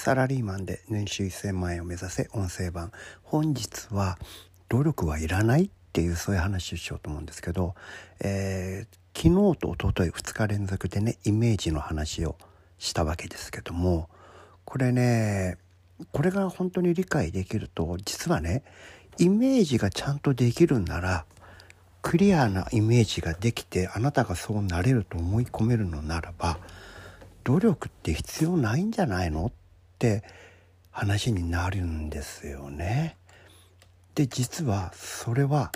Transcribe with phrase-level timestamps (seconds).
[0.00, 2.90] サラリーマンで年収1000万円を目指せ音声版。
[3.22, 4.18] 本日は
[4.70, 7.74] 努力はいらないっていうそういう話をしようと思うんですけど、
[8.20, 12.36] えー、昨日と一昨日2日連続でねイメージの話を
[12.78, 14.08] したわけですけども
[14.64, 15.58] これね
[16.12, 18.62] これが本当に理解できると実はね
[19.18, 21.26] イメージがちゃんとできるんなら
[22.00, 26.58] クリアなイメージができてあなたがそうなれると思い込めるのならば
[27.44, 29.52] 努力って必要ないんじゃないの
[30.00, 30.22] って
[30.90, 33.18] 話になるんですよね。
[34.14, 35.70] で実はそれは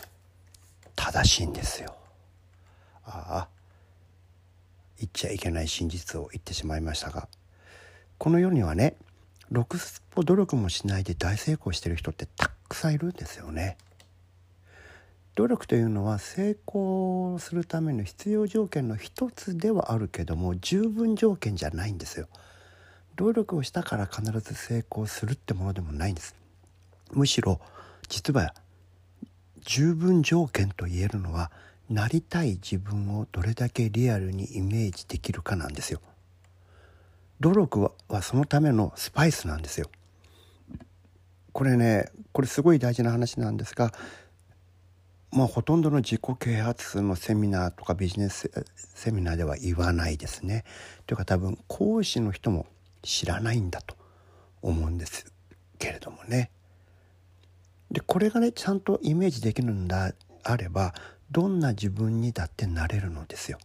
[0.96, 1.94] 正しいんですよ。
[3.04, 3.48] ああ
[4.98, 7.28] 言っちゃいけない真実を言ってしまいましたが
[8.16, 8.96] この世にはね
[9.50, 13.76] ろくすっぽ努力もしないで大成功してる人ってたくさんいるんですよね。
[15.34, 22.28] 努力というのは成功するための必要条件の一つではあるけども十分条件じゃないんですよ。
[23.16, 26.34] 努力をしたから必ず成功するってものでもないんです。
[27.12, 27.60] むしろ
[28.08, 28.54] 実は
[29.60, 31.50] 十分条件と言えるのは
[31.88, 36.00] なりたい自分をどれだけリアルにイメージできるかなんですよ。
[37.40, 39.88] 努力ははそのためのスパイスなんですよ。
[41.52, 43.92] これねこれすごい大事な話なんですが
[45.34, 50.64] まあ、ほとんどの自己啓発のセミナーとかビジネスセミナーでは言わないですね。
[51.08, 52.66] というか多分講師の人も
[53.04, 53.96] 知らないんだと
[54.62, 55.32] 思うんです
[55.78, 56.50] けれどもね。
[57.90, 60.94] でこれがねちゃんとイメージできるんだあれば
[61.30, 63.58] どんな自分にだってなれるのですよ。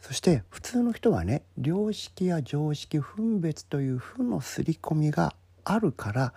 [0.00, 5.34] そして普通の人はね良識や常識分別という負の刷り込みが
[5.64, 6.34] あるから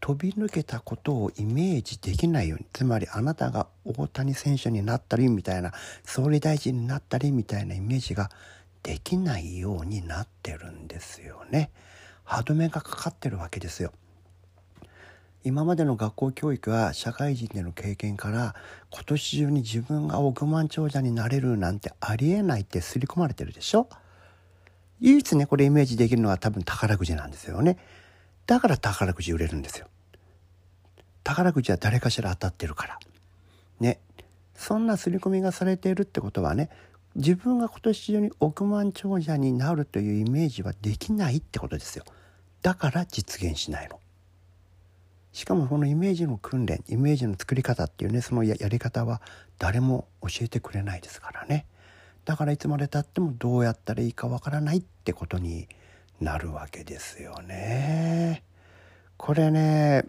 [0.00, 5.72] 飛び抜けたことをイメージできないようにつまりあなたが大谷選手になったりみたいな
[6.04, 8.30] 総理大臣になったりみたいなイメージが
[8.82, 11.70] できないようになってるんですよね。
[12.24, 13.92] 歯止めがかかってるわけですよ。
[15.44, 18.54] 今までの学校教育は社会人での経験から
[18.90, 23.88] 今年中に自分が億万長者になれるなんてありえないって刷り込まれてるでしょ？
[25.00, 27.78] 唯一ねこれイメージできるのは多分宝くじなんですよね。
[28.46, 29.86] だから宝くじ売れるんですよ。
[31.22, 32.98] 宝くじは誰かしら当たってるから。
[33.80, 34.00] ね。
[34.54, 36.68] そんな刷り込みがされているってことはね、
[37.18, 42.04] 自分が今年中に億万長者になるというイメージはできないってことですよ。
[42.62, 43.98] だから実現しないの。
[45.32, 49.20] しかもこのイメージの訓練、イメージの作り方っていうね、そのやり方は
[49.58, 51.66] 誰も教えてくれないですからね。
[52.24, 55.66] だからいつまでたってもどうやったらいいかわからないってことに
[56.20, 58.44] なるわけですよね。
[59.16, 60.04] これね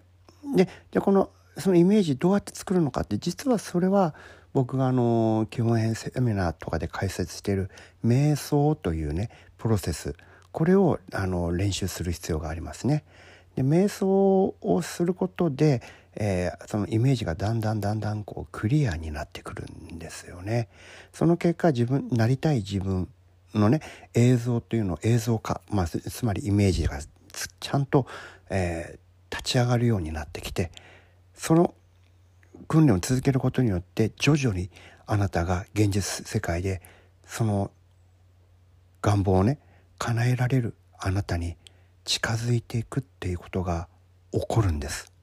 [0.56, 4.14] でじゃこのそのイメージどうやって作るのかって実はそれは
[4.54, 7.70] 僕があの基本編セミナーとかで解説している
[8.04, 10.16] 瞑想というねプロセス
[10.52, 13.04] これをあの練習する必要がありますね。
[13.56, 15.82] で瞑想をすることで、
[16.16, 20.70] えー、そのイメージがだんだんだんだんこうクリアになってくるんですよね。
[21.14, 23.10] その結果自分なりたい自分
[23.54, 23.82] のね
[24.14, 27.00] 映像というのを映像化、まあ、つまりイメージが
[27.60, 28.08] ちゃんと、
[28.50, 30.72] えー、立ち上がるようになってきて
[31.40, 31.74] その
[32.68, 34.70] 訓練を続けることによって徐々に
[35.08, 36.82] あなたが現実世界で
[37.26, 37.72] その
[39.02, 39.58] 願望をね
[39.98, 41.56] 叶えられるあなたに
[42.04, 43.88] 近づいていくっていうことが
[44.34, 45.14] 起こるんです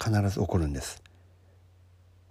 [0.00, 1.02] 必ず起こるんです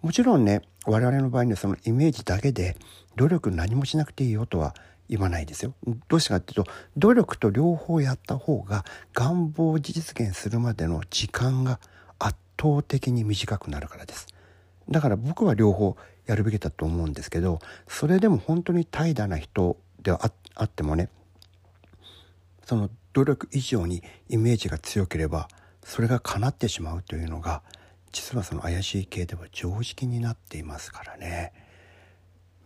[0.02, 2.78] もちろんね我々の場合にはそのイメージだけで
[3.18, 4.74] 努力何もしなくていいよとは
[5.10, 5.74] 言わないですよ。
[6.08, 11.80] どうしてかっていうと努力と両方やった方が願望を実現するまでの時間が
[12.74, 14.28] 倒的に短くなるからです。
[14.90, 15.96] だから僕は両方
[16.26, 21.10] やるべきだと思うんですけどそれでも本当に怠惰な人ではあってもね
[22.64, 25.48] その努力以上にイメージが強ければ
[25.84, 27.62] それが叶ってしまうというのが
[28.12, 31.52] 実はその怪しい系では常識になっていますからね。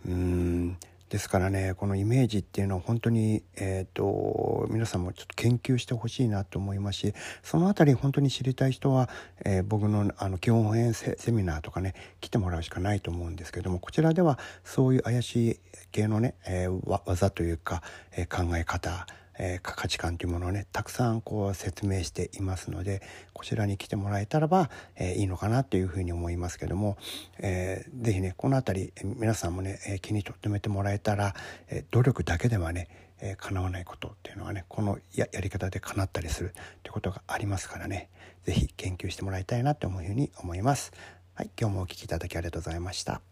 [0.07, 0.77] うん
[1.09, 9.09] ですからねこのイメージっていうのは本当に、えーと、皆さんもちょっと研究してほしいなと思いますしその辺り本当に知りたい人は、
[9.43, 15.59] えー、僕のあの基本編セミナーとかね来てもらうしかないと思うんですけどもこちらではそういう怪しい
[15.91, 17.81] 系のね、えー、技というか、
[18.15, 19.07] えー、考え方
[19.39, 23.01] え、価値観というものをねたくさんこう説明していますので
[23.33, 26.97] こちらに来てもらえたらば、えー、いいのかなというふうに思いますけども、
[27.39, 31.33] えー、ぜひねこの辺り皆さんもね、え、気に留めてもらえたら、
[31.69, 32.87] えー、努力だけではね
[33.21, 36.53] えー、叶わないことっていうのはねこのやり方で叶ったりするっ
[36.83, 38.09] てことがありますからね
[38.45, 40.93] 是非研究してもらいたいなと思うふうに思います。
[41.35, 43.28] はい、今日もお聴きいただきありがとうございました。